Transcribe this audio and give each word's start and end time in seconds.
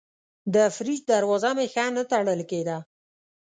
د 0.53 0.55
فریج 0.75 0.99
دروازه 1.11 1.49
مې 1.57 1.65
ښه 1.73 1.85
نه 1.95 2.03
تړل 2.11 2.41
کېده. 2.49 2.77